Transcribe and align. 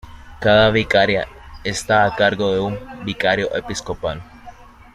Cada 0.39 0.71
vicaría, 0.71 1.27
está 1.63 2.05
a 2.05 2.15
cargo 2.15 2.51
de 2.55 2.59
un 2.59 2.79
"vicario 3.05 3.55
episcopal". 3.55 4.19